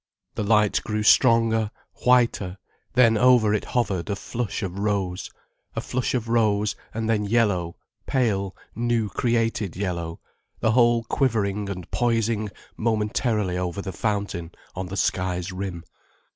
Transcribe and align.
The 0.33 0.43
light 0.43 0.81
grew 0.83 1.03
stronger, 1.03 1.69
whiter, 2.07 2.57
then 2.93 3.17
over 3.19 3.53
it 3.53 3.65
hovered 3.65 4.09
a 4.09 4.15
flush 4.15 4.63
of 4.63 4.79
rose. 4.79 5.29
A 5.75 5.81
flush 5.81 6.15
of 6.15 6.27
rose, 6.27 6.75
and 6.91 7.07
then 7.07 7.23
yellow, 7.23 7.75
pale, 8.07 8.55
new 8.73 9.09
created 9.09 9.75
yellow, 9.75 10.19
the 10.59 10.71
whole 10.71 11.03
quivering 11.03 11.69
and 11.69 11.87
poising 11.91 12.49
momentarily 12.75 13.59
over 13.59 13.79
the 13.79 13.91
fountain 13.93 14.49
on 14.73 14.87
the 14.87 14.97
sky's 14.97 15.51
rim. 15.51 15.83